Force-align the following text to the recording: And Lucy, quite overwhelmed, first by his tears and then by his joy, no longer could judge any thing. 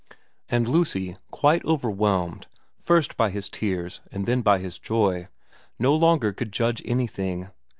And 0.49 0.67
Lucy, 0.67 1.15
quite 1.29 1.63
overwhelmed, 1.63 2.47
first 2.79 3.15
by 3.17 3.29
his 3.29 3.51
tears 3.51 4.01
and 4.11 4.25
then 4.25 4.41
by 4.41 4.57
his 4.57 4.79
joy, 4.79 5.27
no 5.77 5.93
longer 5.93 6.33
could 6.33 6.51
judge 6.51 6.81
any 6.85 7.05
thing. 7.05 7.49